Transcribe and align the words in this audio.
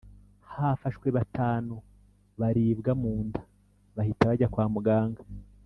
hafashwe 0.53 1.07
batanu 1.17 1.75
baribwa 2.39 2.91
mu 3.01 3.13
nda 3.25 3.41
bahita 3.95 4.23
bajya 4.29 4.47
kwa 4.53 4.65
muganga 4.75 5.21